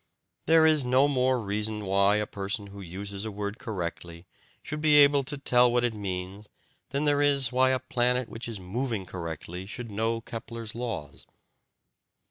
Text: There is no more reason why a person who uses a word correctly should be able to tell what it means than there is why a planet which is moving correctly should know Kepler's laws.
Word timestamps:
There 0.47 0.65
is 0.65 0.83
no 0.83 1.07
more 1.07 1.39
reason 1.39 1.85
why 1.85 2.15
a 2.15 2.25
person 2.25 2.65
who 2.73 2.81
uses 2.81 3.23
a 3.23 3.29
word 3.29 3.59
correctly 3.59 4.25
should 4.63 4.81
be 4.81 4.95
able 4.95 5.21
to 5.21 5.37
tell 5.37 5.71
what 5.71 5.83
it 5.83 5.93
means 5.93 6.49
than 6.89 7.05
there 7.05 7.21
is 7.21 7.51
why 7.51 7.69
a 7.69 7.77
planet 7.77 8.27
which 8.27 8.47
is 8.47 8.59
moving 8.59 9.05
correctly 9.05 9.67
should 9.67 9.91
know 9.91 10.19
Kepler's 10.19 10.73
laws. 10.73 11.27